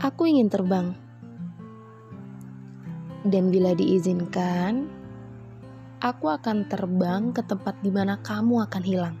[0.00, 0.96] Aku ingin terbang.
[3.20, 4.88] Dan bila diizinkan,
[6.00, 9.16] aku akan terbang ke tempat di mana kamu akan hilang.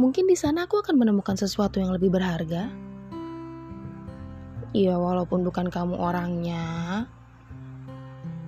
[0.00, 2.72] Mungkin di sana aku akan menemukan sesuatu yang lebih berharga.
[4.72, 7.04] Ya, walaupun bukan kamu orangnya,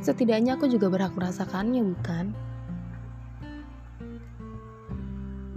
[0.00, 2.32] setidaknya aku juga berhak merasakannya, bukan?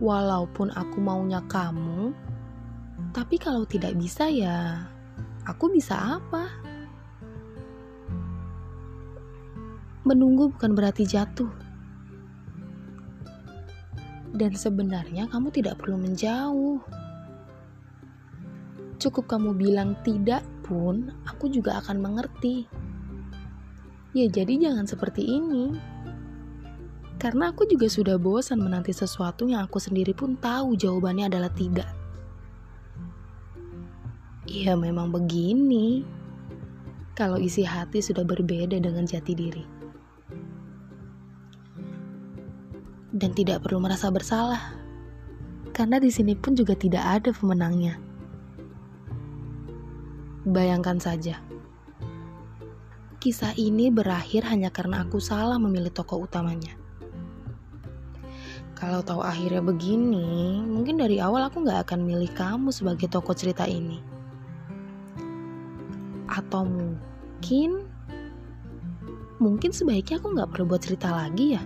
[0.04, 2.28] Walaupun aku maunya kamu,
[3.10, 4.86] tapi kalau tidak bisa ya,
[5.50, 6.46] aku bisa apa?
[10.06, 11.50] Menunggu bukan berarti jatuh.
[14.30, 16.80] Dan sebenarnya kamu tidak perlu menjauh.
[19.02, 22.70] Cukup kamu bilang tidak pun, aku juga akan mengerti.
[24.14, 25.74] Ya, jadi jangan seperti ini.
[27.20, 31.99] Karena aku juga sudah bosan menanti sesuatu yang aku sendiri pun tahu jawabannya adalah tidak.
[34.50, 36.02] Ya memang begini.
[37.14, 39.62] Kalau isi hati sudah berbeda dengan jati diri.
[43.14, 44.74] Dan tidak perlu merasa bersalah.
[45.70, 48.02] Karena di sini pun juga tidak ada pemenangnya.
[50.50, 51.38] Bayangkan saja.
[53.22, 56.74] Kisah ini berakhir hanya karena aku salah memilih tokoh utamanya.
[58.74, 63.68] Kalau tahu akhirnya begini, mungkin dari awal aku gak akan milih kamu sebagai tokoh cerita
[63.70, 64.19] ini.
[66.30, 67.90] Atau mungkin,
[69.42, 71.64] mungkin sebaiknya aku gak perlu buat cerita lagi ya.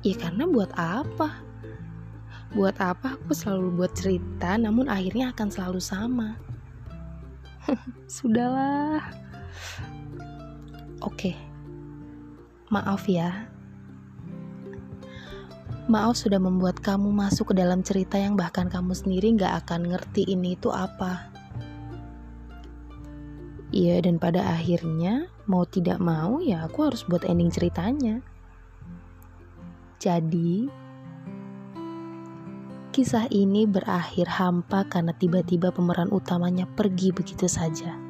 [0.00, 1.44] Ya karena buat apa?
[2.56, 6.40] Buat apa aku selalu buat cerita namun akhirnya akan selalu sama.
[8.08, 9.04] Sudahlah.
[11.04, 11.36] Oke.
[12.70, 13.50] Maaf ya.
[15.90, 20.22] Maaf sudah membuat kamu masuk ke dalam cerita yang bahkan kamu sendiri gak akan ngerti
[20.22, 21.28] ini itu apa.
[23.70, 28.18] Iya dan pada akhirnya mau tidak mau ya aku harus buat ending ceritanya.
[30.02, 30.66] Jadi
[32.90, 38.09] kisah ini berakhir hampa karena tiba-tiba pemeran utamanya pergi begitu saja.